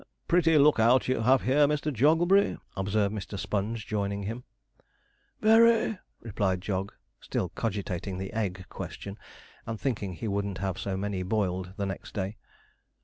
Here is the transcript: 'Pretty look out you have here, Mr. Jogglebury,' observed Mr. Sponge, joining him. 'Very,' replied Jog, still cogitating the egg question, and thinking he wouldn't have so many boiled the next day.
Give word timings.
'Pretty 0.27 0.57
look 0.57 0.79
out 0.79 1.07
you 1.07 1.21
have 1.21 1.43
here, 1.43 1.67
Mr. 1.67 1.93
Jogglebury,' 1.93 2.57
observed 2.75 3.13
Mr. 3.13 3.37
Sponge, 3.37 3.85
joining 3.85 4.23
him. 4.23 4.43
'Very,' 5.41 5.99
replied 6.21 6.59
Jog, 6.59 6.91
still 7.19 7.49
cogitating 7.49 8.17
the 8.17 8.33
egg 8.33 8.65
question, 8.67 9.19
and 9.67 9.79
thinking 9.79 10.13
he 10.13 10.27
wouldn't 10.27 10.57
have 10.57 10.79
so 10.79 10.97
many 10.97 11.21
boiled 11.21 11.73
the 11.77 11.85
next 11.85 12.15
day. 12.15 12.37